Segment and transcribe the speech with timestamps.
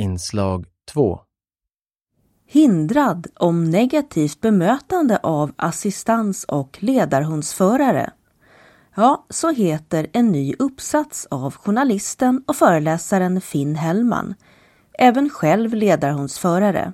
[0.00, 1.20] Inslag 2
[2.46, 8.10] Hindrad om negativt bemötande av assistans och ledarhundsförare.
[8.94, 14.34] Ja, så heter en ny uppsats av journalisten och föreläsaren Finn Hellman,
[14.98, 16.92] även själv ledarhundsförare.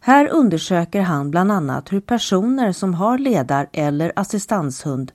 [0.00, 5.12] Här undersöker han bland annat hur personer som har ledar eller assistanshund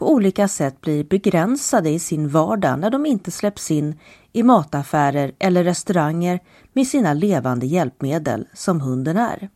[0.00, 3.98] på olika sätt blir begränsade i sin vardag när de inte släpps in
[4.32, 6.40] i mataffärer eller restauranger
[6.72, 9.48] med sina levande hjälpmedel som hunden är.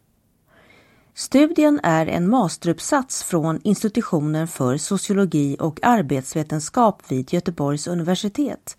[1.14, 8.76] Studien är en masteruppsats från institutionen för sociologi och arbetsvetenskap vid Göteborgs universitet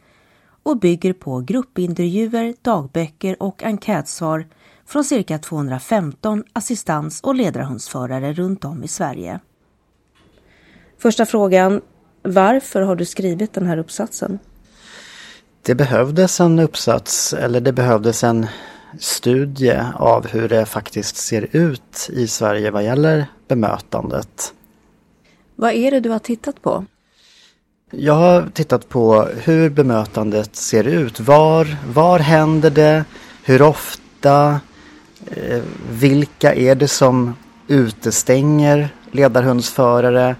[0.64, 4.48] och bygger på gruppintervjuer, dagböcker och enkätsvar
[4.86, 9.40] från cirka 215 assistans och ledarhundsförare runt om i Sverige.
[10.98, 11.82] Första frågan,
[12.22, 14.40] varför har du skrivit den här uppsatsen?
[15.66, 18.48] Det behövdes en uppsats, eller det behövdes en
[19.00, 24.54] studie av hur det faktiskt ser ut i Sverige vad gäller bemötandet.
[25.56, 26.86] Vad är det du har tittat på?
[27.92, 31.20] Jag har tittat på hur bemötandet ser ut.
[31.20, 33.06] Var, var händer det?
[33.44, 34.60] Hur ofta?
[35.28, 37.34] Eh, vilka är det som
[37.68, 40.36] utestänger ledarhundsförare?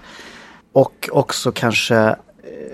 [0.72, 2.14] Och också kanske eh,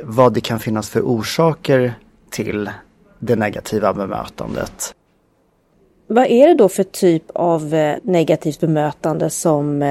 [0.03, 1.95] vad det kan finnas för orsaker
[2.33, 2.71] till
[3.19, 4.95] det negativa bemötandet.
[6.07, 9.83] Vad är det då för typ av eh, negativt bemötande som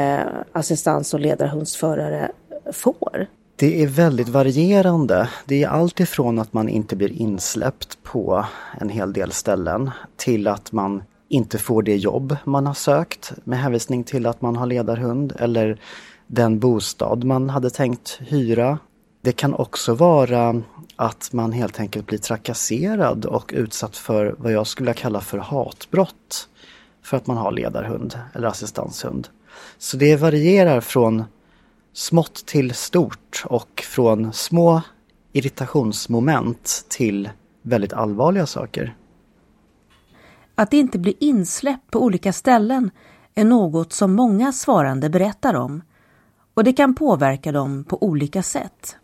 [0.52, 2.32] assistans och ledarhundsförare
[2.74, 3.28] får?
[3.62, 5.30] Det är väldigt varierande.
[5.46, 8.46] Det är allt ifrån att man inte blir insläppt på
[8.80, 13.60] en hel del ställen till att man inte får det jobb man har sökt med
[13.60, 15.80] hänvisning till att man har ledarhund eller
[16.28, 18.80] den bostad man hade tänkt hyra.
[19.22, 20.62] Det kan också vara
[21.02, 26.50] att man helt enkelt blir trakasserad och utsatt för vad jag skulle kalla för hatbrott
[27.02, 29.28] för att man har ledarhund eller assistanshund.
[29.78, 31.24] Så det varierar från
[31.94, 34.82] smått till stort och från små
[35.32, 37.30] irritationsmoment till
[37.62, 38.96] väldigt allvarliga saker.
[40.56, 42.92] Att inte bli insläppt på olika ställen
[43.36, 45.82] är något som många svarande berättar om
[46.54, 48.98] och det kan påverka dem på olika sätt.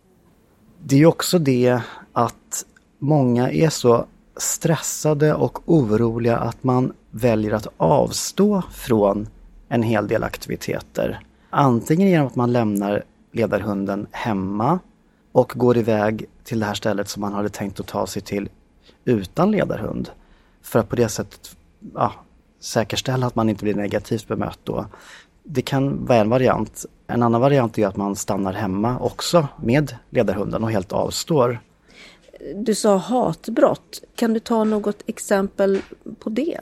[0.84, 1.82] Det är också det
[2.14, 2.66] att
[3.00, 4.06] många är så
[4.38, 9.28] stressade och oroliga att man väljer att avstå från
[9.70, 11.20] en hel del aktiviteter.
[11.50, 14.80] Antingen genom att man lämnar ledarhunden hemma
[15.32, 18.50] och går iväg till det här stället som man hade tänkt att ta sig till
[19.06, 20.10] utan ledarhund.
[20.62, 21.56] För att på det sättet
[21.94, 22.14] ja,
[22.60, 24.86] säkerställa att man inte blir negativt bemött då.
[25.50, 26.86] Det kan vara en variant.
[27.08, 31.60] En annan variant är att man stannar hemma också med ledarhunden och helt avstår.
[32.56, 34.04] Du sa hatbrott.
[34.16, 35.82] Kan du ta något exempel
[36.20, 36.60] på det?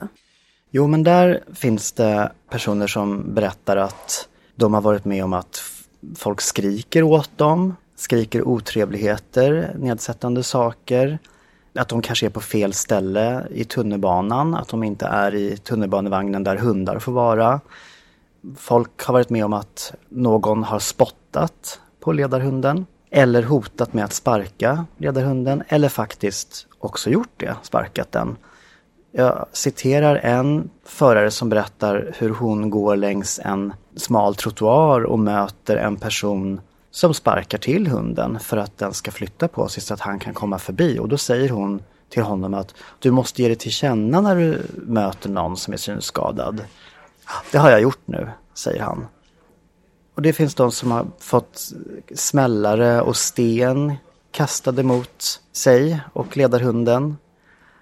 [0.70, 5.62] Jo, men där finns det personer som berättar att de har varit med om att
[6.16, 11.18] folk skriker åt dem, skriker otrevligheter, nedsättande saker.
[11.74, 16.44] Att de kanske är på fel ställe i tunnelbanan, att de inte är i tunnelbanevagnen
[16.44, 17.60] där hundar får vara.
[18.56, 24.12] Folk har varit med om att någon har spottat på ledarhunden eller hotat med att
[24.12, 28.36] sparka ledarhunden eller faktiskt också gjort det, sparkat den.
[29.12, 35.76] Jag citerar en förare som berättar hur hon går längs en smal trottoar och möter
[35.76, 40.00] en person som sparkar till hunden för att den ska flytta på sig så att
[40.00, 40.98] han kan komma förbi.
[40.98, 44.62] Och då säger hon till honom att du måste ge dig till känna när du
[44.74, 46.60] möter någon som är synskadad.
[47.50, 49.06] Det har jag gjort nu, säger han.
[50.14, 51.72] Och det finns de som har fått
[52.14, 53.94] smällare och sten
[54.30, 57.16] kastade mot sig och ledarhunden.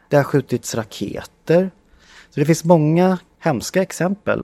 [0.09, 1.71] Det har skjutits raketer.
[2.31, 4.43] Så det finns många hemska exempel.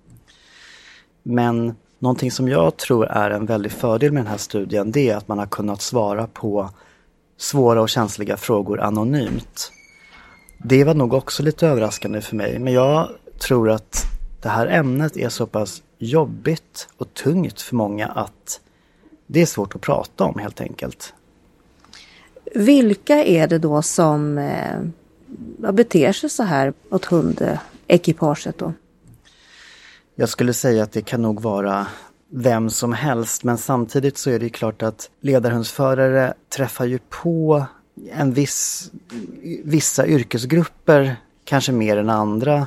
[1.23, 5.17] Men någonting som jag tror är en väldig fördel med den här studien det är
[5.17, 6.71] att man har kunnat svara på
[7.37, 9.73] svåra och känsliga frågor anonymt.
[10.59, 13.09] Det var nog också lite överraskande för mig men jag
[13.39, 14.10] tror att
[14.43, 18.61] det här ämnet är så pass jobbigt och tungt för många att
[19.27, 21.15] det är svårt att prata om helt enkelt.
[22.55, 28.73] Vilka är det då som eh, beter sig så här åt hundekipaget då?
[30.15, 31.87] Jag skulle säga att det kan nog vara
[32.31, 37.65] vem som helst men samtidigt så är det klart att ledarhundsförare träffar ju på
[38.13, 38.91] en viss,
[39.65, 42.67] vissa yrkesgrupper kanske mer än andra.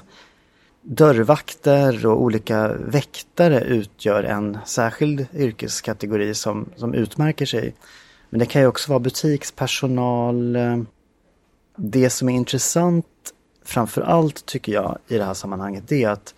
[0.85, 7.75] Dörrvakter och olika väktare utgör en särskild yrkeskategori som, som utmärker sig.
[8.29, 10.57] Men det kan ju också vara butikspersonal.
[11.75, 13.05] Det som är intressant
[13.65, 16.35] framför allt tycker jag i det här sammanhanget det är att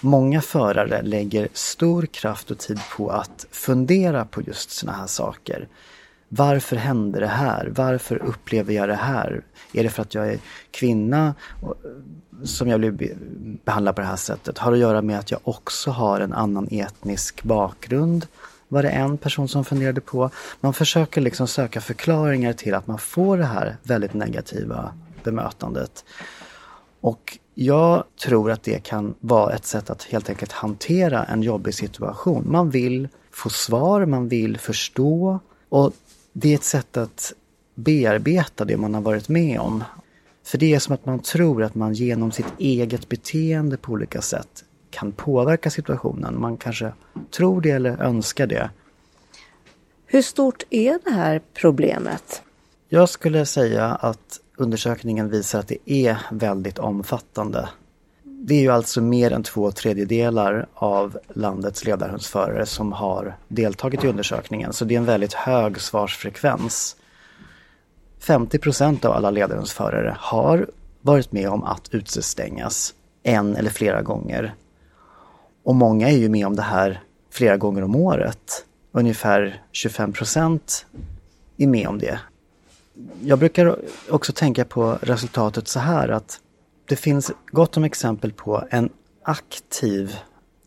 [0.00, 5.68] många förare lägger stor kraft och tid på att fundera på just sådana här saker.
[6.34, 7.72] Varför hände det här?
[7.76, 9.44] Varför upplever jag det här?
[9.72, 10.38] Är det för att jag är
[10.70, 11.34] kvinna
[12.44, 13.16] som jag blir
[13.64, 14.58] behandlad på det här sättet?
[14.58, 18.26] Har det att göra med att jag också har en annan etnisk bakgrund?
[18.68, 20.30] Var det en person som funderade på.
[20.60, 24.92] Man försöker liksom söka förklaringar till att man får det här väldigt negativa
[25.24, 26.04] bemötandet.
[27.00, 31.74] Och jag tror att det kan vara ett sätt att helt enkelt hantera en jobbig
[31.74, 32.44] situation.
[32.46, 35.92] Man vill få svar, man vill förstå och
[36.32, 37.32] det är ett sätt att
[37.74, 39.84] bearbeta det man har varit med om.
[40.44, 44.22] För det är som att man tror att man genom sitt eget beteende på olika
[44.22, 46.40] sätt kan påverka situationen.
[46.40, 46.92] Man kanske
[47.30, 48.70] tror det eller önskar det.
[50.06, 52.42] Hur stort är det här problemet?
[52.88, 57.68] Jag skulle säga att undersökningen visar att det är väldigt omfattande.
[58.44, 64.08] Det är ju alltså mer än två tredjedelar av landets ledarhundsförare som har deltagit i
[64.08, 66.96] undersökningen, så det är en väldigt hög svarsfrekvens.
[68.18, 70.66] 50 procent av alla ledarhundsförare har
[71.00, 74.54] varit med om att utestängas en eller flera gånger.
[75.62, 77.00] Och många är ju med om det här
[77.30, 78.66] flera gånger om året.
[78.92, 80.86] Ungefär 25 procent
[81.56, 82.20] är med om det
[83.20, 83.76] jag brukar
[84.10, 86.40] också tänka på resultatet så här att
[86.86, 88.90] det finns gott om exempel på en
[89.22, 90.16] aktiv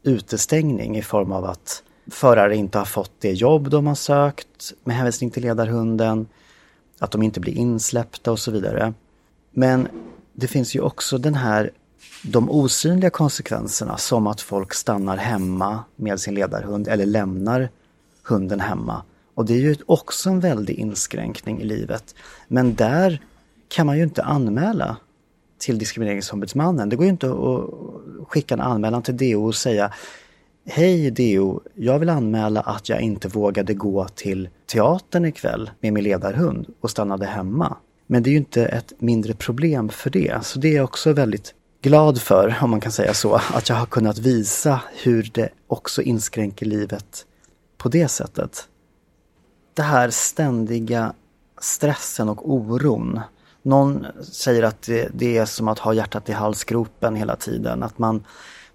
[0.04, 4.96] utestängning i form av att förare inte har fått det jobb de har sökt med
[4.96, 6.28] hänvisning till ledarhunden,
[7.00, 8.94] att de inte blir insläppta och så vidare.
[9.52, 9.88] Men
[10.34, 11.72] det finns ju också den här,
[12.24, 17.70] de osynliga konsekvenserna som att folk stannar hemma med sin ledarhund eller lämnar
[18.24, 19.04] hunden hemma
[19.36, 22.16] och det är ju också en väldig inskränkning i livet.
[22.48, 23.22] Men där
[23.68, 24.98] kan man ju inte anmäla
[25.58, 26.90] till Diskrimineringsombudsmannen.
[26.90, 29.94] Det går ju inte att skicka en anmälan till DO och säga
[30.68, 36.04] Hej DO, jag vill anmäla att jag inte vågade gå till teatern ikväll med min
[36.04, 37.78] ledarhund och stannade hemma.
[38.08, 40.46] Men det är ju inte ett mindre problem för det.
[40.46, 43.76] Så det är jag också väldigt glad för, om man kan säga så, att jag
[43.76, 47.26] har kunnat visa hur det också inskränker livet
[47.78, 48.68] på det sättet
[49.76, 51.14] det här ständiga
[51.62, 53.20] stressen och oron.
[53.66, 57.84] Någon säger att det, det, är som att ha hjärtat i halsgropen hela tiden.
[57.84, 58.24] Att man,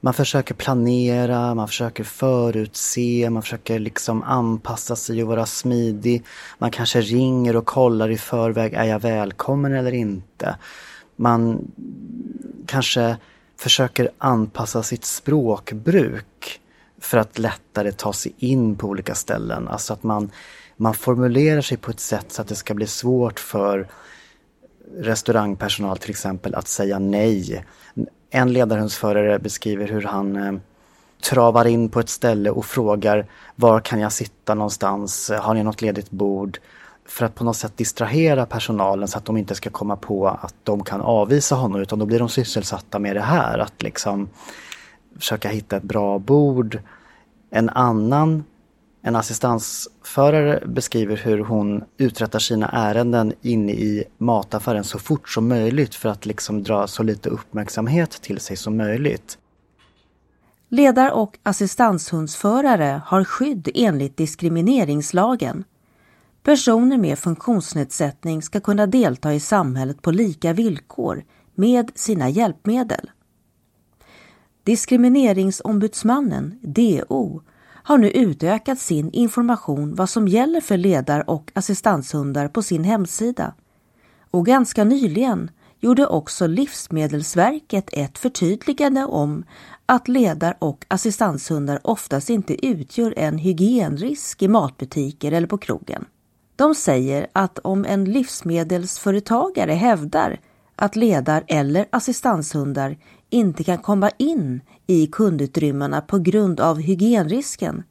[0.01, 6.25] man försöker planera, man försöker förutse, man försöker liksom anpassa sig och vara smidig.
[6.59, 10.57] Man kanske ringer och kollar i förväg, är jag välkommen eller inte?
[11.17, 11.71] Man
[12.67, 13.17] kanske
[13.57, 16.61] försöker anpassa sitt språkbruk
[17.01, 19.69] för att lättare ta sig in på olika ställen.
[19.69, 20.31] Alltså att man
[20.77, 23.89] man formulerar sig på ett sätt så att det ska bli svårt för
[24.99, 27.65] restaurangpersonal till exempel att säga nej.
[28.31, 30.53] En ledarhundsförare beskriver hur han eh,
[31.21, 33.27] travar in på ett ställe och frågar
[33.57, 36.59] var kan jag sitta någonstans, har ni något ledigt bord?
[37.07, 40.55] För att på något sätt distrahera personalen så att de inte ska komma på att
[40.63, 44.29] de kan avvisa honom utan då blir de sysselsatta med det här att liksom
[45.19, 46.79] försöka hitta ett bra bord.
[47.51, 48.45] En annan
[49.02, 55.94] en assistansförare beskriver hur hon uträttar sina ärenden inne i mataffären så fort som möjligt
[55.94, 59.38] för att liksom dra så lite uppmärksamhet till sig som möjligt.
[60.69, 65.64] Ledar och assistanshundsförare har skydd enligt diskrimineringslagen.
[66.42, 73.11] Personer med funktionsnedsättning ska kunna delta i samhället på lika villkor med sina hjälpmedel.
[74.64, 77.42] Diskrimineringsombudsmannen, DO,
[77.90, 83.54] har nu utökat sin information vad som gäller för ledar och assistanshundar på sin hemsida.
[84.30, 89.44] Och ganska nyligen gjorde också Livsmedelsverket ett förtydligande om
[89.87, 96.04] att ledar och assistanshundar oftast inte utgör en hygienrisk i matbutiker eller på krogen.
[96.56, 100.40] De säger att om en livsmedelsföretagare hävdar
[100.76, 102.97] att ledar eller assistanshundar
[103.31, 107.83] inte kan komma in i kundutrymmena på grund av hygienrisken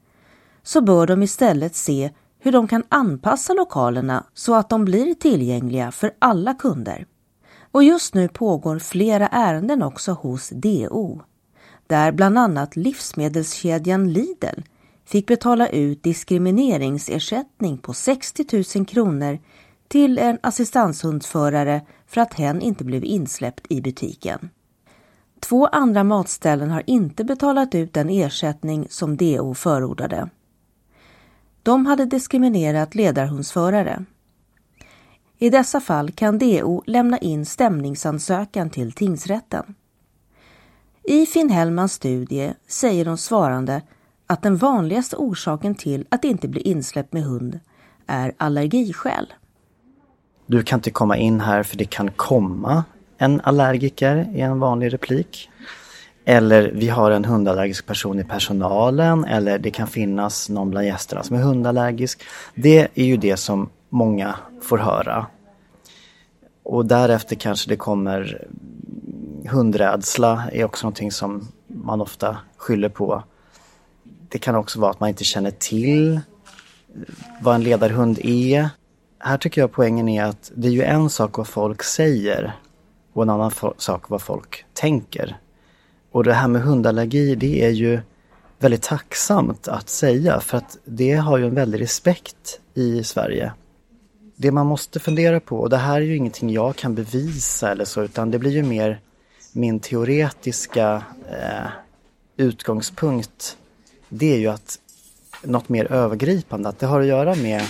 [0.64, 5.92] så bör de istället se hur de kan anpassa lokalerna så att de blir tillgängliga
[5.92, 7.06] för alla kunder.
[7.72, 11.22] Och just nu pågår flera ärenden också hos DO
[11.88, 14.62] där bland annat livsmedelskedjan Lidl
[15.06, 19.40] fick betala ut diskrimineringsersättning på 60 000 kronor
[19.88, 24.50] till en assistanshundsförare för att hen inte blev insläppt i butiken.
[25.40, 30.30] Två andra matställen har inte betalat ut den ersättning som DO förordade.
[31.64, 34.06] De hade diskriminerat ledarhundsförare.
[35.38, 39.76] I dessa fall kan DO lämna in stämningsansökan till tingsrätten.
[41.04, 43.82] I Finn Hellmans studie säger de svarande
[44.28, 47.60] att den vanligaste orsaken till att inte bli insläppt med hund
[48.08, 49.34] är allergiskäl.
[50.46, 52.84] Du kan inte komma in här för det kan komma
[53.22, 55.50] en allergiker i en vanlig replik.
[56.26, 61.24] Eller vi har en hundallergisk person i personalen eller det kan finnas någon bland gästerna
[61.24, 62.22] som är hundallergisk.
[62.56, 65.26] Det är ju det som många får höra.
[66.64, 68.46] Och därefter kanske det kommer
[69.50, 73.24] hundrädsla är också någonting som man ofta skyller på.
[74.30, 76.20] Det kan också vara att man inte känner till
[77.42, 78.70] vad en ledarhund är.
[79.20, 82.56] Här tycker jag poängen är att det är ju en sak vad folk säger
[83.14, 85.38] och en annan sak vad folk tänker.
[86.12, 88.00] Och det här med hundallergi det är ju
[88.60, 93.52] väldigt tacksamt att säga för att det har ju en väldig respekt i Sverige.
[94.36, 97.86] Det man måste fundera på, och det här är ju ingenting jag kan bevisa eller
[97.86, 99.02] så utan det blir ju mer
[99.54, 101.70] min teoretiska eh,
[102.38, 103.58] utgångspunkt.
[104.10, 104.80] Det är ju att
[105.44, 107.62] något mer övergripande, att det har att göra med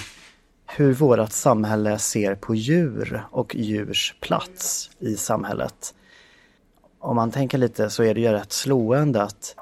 [0.71, 5.95] hur vårt samhälle ser på djur och djurs plats i samhället.
[6.99, 9.55] Om man tänker lite så är det ju rätt slående att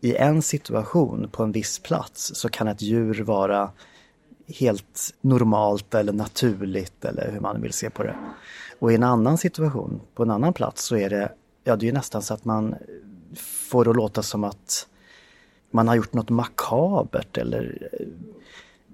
[0.00, 3.70] i en situation på en viss plats så kan ett djur vara
[4.60, 8.16] helt normalt eller naturligt eller hur man vill se på det.
[8.78, 11.32] Och i en annan situation, på en annan plats, så är det,
[11.64, 12.74] ja det är nästan så att man
[13.70, 14.88] får det att låta som att
[15.70, 18.06] man har gjort något makabert eller eh,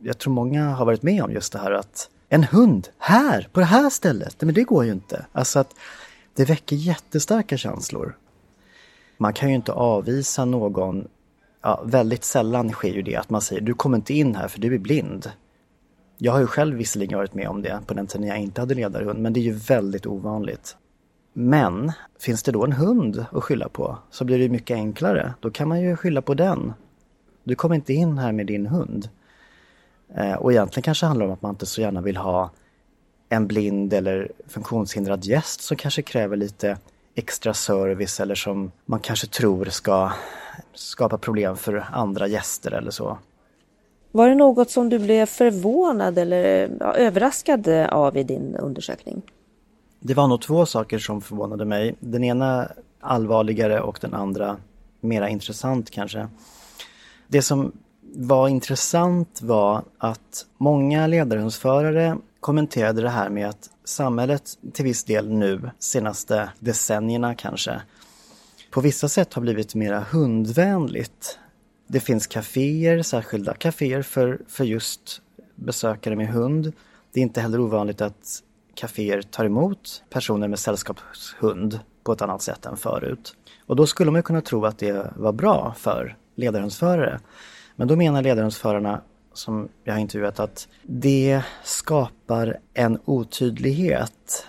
[0.02, 3.61] jag tror många har varit med om just det här att en hund här, på
[3.61, 5.26] det här stället, men det går ju inte.
[5.33, 5.75] Alltså att
[6.35, 8.17] det väcker jättestarka känslor.
[9.17, 11.09] Man kan ju inte avvisa någon,
[11.62, 14.61] ja, väldigt sällan sker ju det att man säger du kommer inte in här för
[14.61, 15.31] du är blind.
[16.19, 18.75] Jag har ju själv visserligen varit med om det på den tiden jag inte hade
[18.75, 20.76] ledarhund, men det är ju väldigt ovanligt.
[21.33, 25.35] Men finns det då en hund att skylla på så blir det mycket enklare.
[25.40, 26.73] Då kan man ju skylla på den.
[27.45, 29.09] Du kommer inte in här med din hund.
[30.15, 32.50] Eh, och egentligen kanske handlar det om att man inte så gärna vill ha
[33.29, 36.79] en blind eller funktionshindrad gäst som kanske kräver lite
[37.15, 40.12] extra service eller som man kanske tror ska
[40.75, 43.19] skapa problem för andra gäster eller så.
[44.12, 49.23] Var det något som du blev förvånad eller ja, överraskad av i din undersökning?
[50.00, 51.95] Det var nog två saker som förvånade mig.
[52.00, 52.69] Den ena
[53.00, 54.57] allvarligare och den andra
[55.00, 56.29] mera intressant kanske.
[57.27, 57.73] Det som
[58.15, 65.29] var intressant var att många ledarhundsförare kommenterade det här med att samhället till viss del
[65.29, 67.81] nu, senaste decennierna kanske,
[68.71, 71.38] på vissa sätt har blivit mera hundvänligt.
[71.87, 75.23] Det finns kaféer, särskilda kaféer för, för just
[75.55, 76.73] besökare med hund.
[77.12, 78.43] Det är inte heller ovanligt att
[78.75, 83.37] kaféer tar emot personer med sällskapshund på ett annat sätt än förut.
[83.67, 87.21] Och då skulle man kunna tro att det var bra för ledarhundsförare.
[87.78, 89.00] Men då menar ledarhundsförarna
[89.32, 94.47] som jag har intervjuat att det skapar en otydlighet.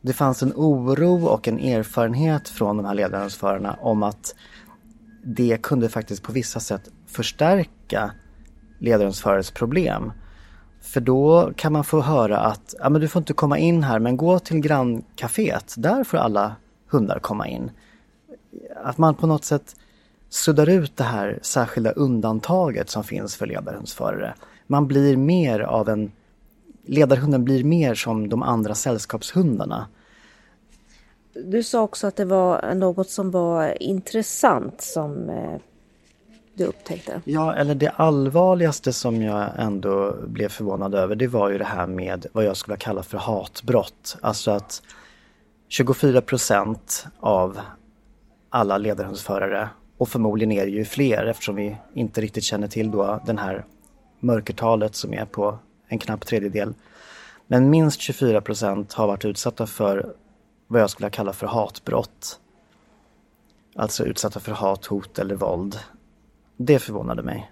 [0.00, 4.34] Det fanns en oro och en erfarenhet från de här ledarhundsförarna om att
[5.24, 8.12] det kunde faktiskt på vissa sätt förstärka
[8.78, 10.12] ledarhundsförares problem.
[10.80, 13.98] För då kan man få höra att ja, men du får inte komma in här
[13.98, 16.56] men gå till grannkaféet, där får alla
[16.90, 17.70] hundar komma in.
[18.84, 19.76] Att man på något sätt
[20.28, 24.34] suddar ut det här särskilda undantaget som finns för ledarhundsförare.
[24.66, 26.12] Man blir mer av en...
[26.84, 29.86] Ledarhunden blir mer som de andra sällskapshundarna.
[31.44, 35.60] Du sa också att det var något som var intressant som eh,
[36.54, 37.20] du upptäckte.
[37.24, 41.86] Ja, eller det allvarligaste som jag ändå blev förvånad över det var ju det här
[41.86, 44.16] med vad jag skulle kalla för hatbrott.
[44.20, 44.82] Alltså att
[45.68, 47.60] 24 procent av
[48.50, 49.68] alla ledarhundsförare
[49.98, 53.64] och förmodligen är det ju fler eftersom vi inte riktigt känner till då den här
[54.20, 56.74] mörkertalet som är på en knapp tredjedel.
[57.46, 60.14] Men minst 24 procent har varit utsatta för
[60.66, 62.40] vad jag skulle kalla för hatbrott.
[63.74, 65.78] Alltså utsatta för hat, hot eller våld.
[66.56, 67.50] Det förvånade mig.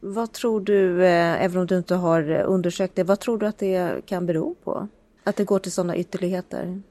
[0.00, 3.58] Vad tror du, eh, även om du inte har undersökt det, vad tror du att
[3.58, 4.88] det kan bero på?
[5.24, 6.82] Att det går till sådana ytterligheter?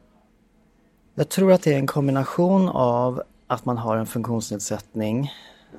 [1.15, 5.31] Jag tror att det är en kombination av att man har en funktionsnedsättning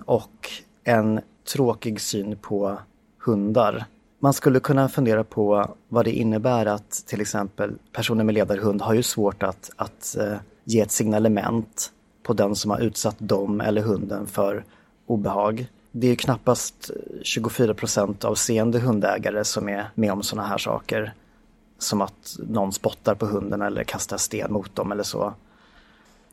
[0.05, 0.50] och
[0.85, 1.21] en
[1.52, 2.79] tråkig syn på
[3.19, 3.85] hundar.
[4.19, 8.95] Man skulle kunna fundera på vad det innebär att till exempel personer med ledarhund har
[8.95, 13.83] ju svårt att, att eh, ge ett signalement på den som har utsatt dem eller
[13.83, 14.64] hunden för
[15.07, 15.67] obehag.
[15.93, 16.91] Det är knappast
[17.23, 21.12] 24 procent av seende hundägare som är med om sådana här saker.
[21.79, 25.35] som att någon spottar på hunden eller kastar sten mot dem eller så.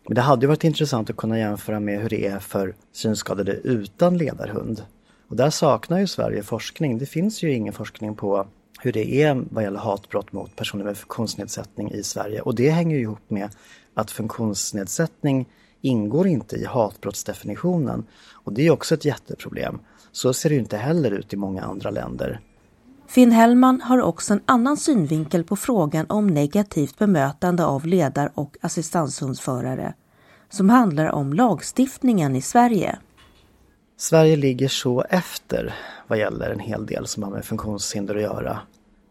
[0.10, 4.18] Men det hade varit intressant att kunna jämföra med hur det är för synskadade utan
[4.18, 4.84] ledarhund.
[5.28, 6.98] Och där saknar ju Sverige forskning.
[6.98, 8.48] Det finns ju ingen forskning på
[8.82, 12.42] hur det är vad gäller hatbrott mot personer med funktionsnedsättning i Sverige.
[12.42, 13.50] Och det hänger ju ihop med
[13.94, 15.46] att funktionsnedsättning
[15.82, 18.06] ingår inte i hatbrottsdefinitionen.
[18.32, 19.80] Och det är också ett jätteproblem.
[20.12, 22.39] Så ser det ju inte heller ut i många andra länder.
[23.10, 28.58] Finn Hellman har också en annan synvinkel på frågan om negativt bemötande av ledar och
[28.62, 29.94] assistanshundsförare
[30.50, 33.00] som handlar om lagstiftningen i Sverige.
[33.98, 35.75] Sverige ligger så efter
[36.08, 38.60] vad gäller en hel del som har med funktionshinder att göra.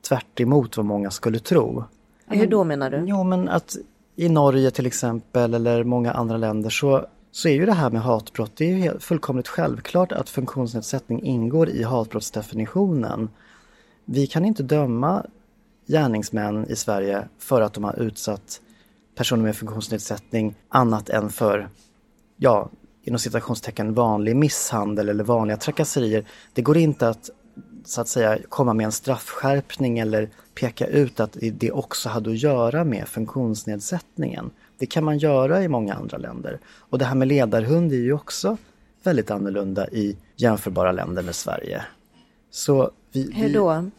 [0.09, 0.41] Tvärt
[0.77, 1.85] vad många skulle tro.
[2.27, 3.05] Hur då menar du?
[3.07, 3.77] Jo men att
[4.17, 8.03] i Norge till exempel eller många andra länder så, så är ju det här med
[8.03, 13.29] hatbrott, det är ju fullkomligt självklart att funktionsnedsättning ingår i hatbrottsdefinitionen.
[14.11, 15.27] Vi kan inte döma
[15.87, 18.61] gärningsmän i Sverige för att de har utsatt
[19.15, 21.69] personer med funktionsnedsättning annat än för,
[22.37, 22.71] ja,
[23.03, 26.25] inom citationstecken vanlig misshandel eller vanliga trakasserier.
[26.53, 27.31] Det går inte att
[27.85, 32.43] så att säga komma med en straffskärpning eller peka ut att det också hade att
[32.43, 34.51] göra med funktionsnedsättningen.
[34.79, 36.59] Det kan man göra i många andra länder.
[36.67, 38.57] Och det här med ledarhund är ju också
[39.03, 41.85] väldigt annorlunda i jämförbara länder med Sverige.
[42.51, 43.91] Så vi, Hur då?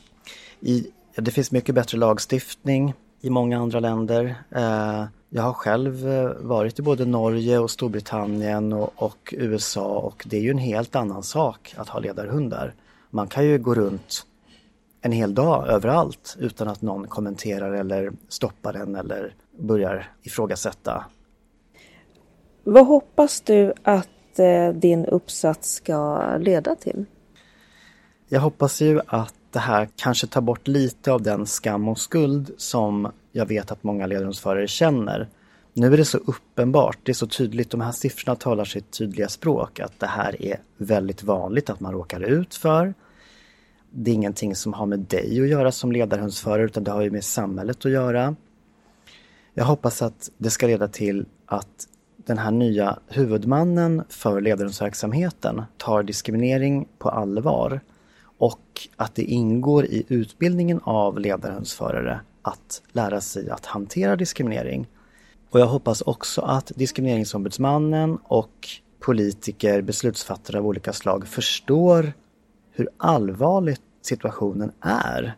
[0.59, 4.35] I, det finns mycket bättre lagstiftning i många andra länder.
[4.51, 10.23] Eh, jag har själv eh, varit i både Norge och Storbritannien och, och, USA och
[10.29, 12.73] det är ju en helt annan sak att ha ledarhundar.
[13.09, 14.25] Man kan ju gå runt
[15.01, 21.05] en hel dag överallt utan att någon kommenterar eller stoppar den eller börjar ifrågasätta.
[22.63, 27.05] Vad hoppas du att eh, din uppsats ska leda till?
[28.31, 32.51] Jag hoppas ju att det här kanske tar bort lite av den skam och skuld
[32.57, 35.27] som jag vet att många ledarhundsförare känner.
[35.73, 39.27] Nu är det så uppenbart, det är så tydligt, de här siffrorna talar sitt tydliga
[39.27, 42.93] språk att det här är väldigt vanligt att man råkar ut för.
[43.91, 47.11] Det är ingenting som har med dig att göra som ledarhundsförare utan det har ju
[47.11, 48.35] med samhället att göra.
[49.53, 56.03] Jag hoppas att det ska leda till att den här nya huvudmannen för ledarhundsverksamheten tar
[56.03, 57.81] diskriminering på allvar
[58.39, 64.87] och att det ingår i utbildningen av ledarhundsförare att lära sig att hantera diskriminering.
[65.49, 68.67] Och jag hoppas också att Diskrimineringsombudsmannen och
[68.99, 72.13] politiker, beslutsfattare av olika slag förstår
[72.71, 75.35] hur allvarlig situationen är.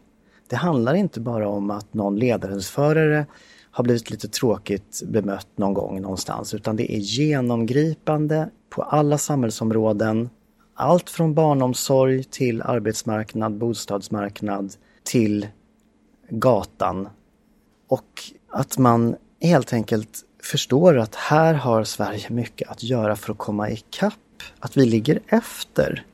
[0.49, 3.25] Det handlar inte bara om att någon ledarhundsförare
[3.71, 10.29] har blivit lite tråkigt bemött någon gång någonstans utan det är genomgripande på alla samhällsområden.
[10.73, 15.47] Allt från barnomsorg till arbetsmarknad, bostadsmarknad till
[16.29, 17.09] gatan.
[17.87, 23.37] Och att man helt enkelt förstår att här har Sverige mycket att göra för att
[23.37, 24.13] komma ikapp.
[24.59, 26.05] Att vi ligger efter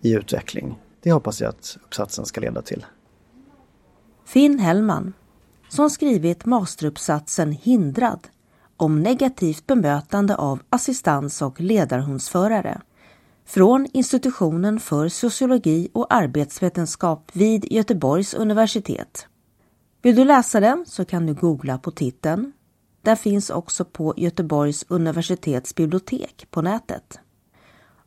[0.00, 0.78] i utveckling.
[1.02, 2.86] Det hoppas jag att uppsatsen ska leda till.
[4.24, 5.12] Finn Hellman,
[5.68, 8.28] som skrivit masteruppsatsen Hindrad
[8.76, 12.80] om negativt bemötande av assistans och ledarhundsförare
[13.46, 19.26] från institutionen för sociologi och arbetsvetenskap vid Göteborgs universitet.
[20.02, 22.52] Vill du läsa den så kan du googla på titeln.
[23.02, 27.18] Den finns också på Göteborgs universitets bibliotek på nätet.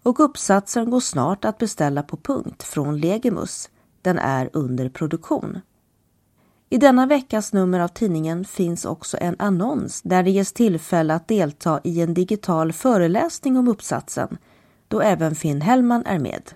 [0.03, 3.69] Och uppsatsen går snart att beställa på punkt från Legimus.
[4.01, 5.59] Den är under produktion.
[6.69, 11.27] I denna veckas nummer av tidningen finns också en annons där det ges tillfälle att
[11.27, 14.37] delta i en digital föreläsning om uppsatsen,
[14.89, 16.51] då även Finn Hellman är med.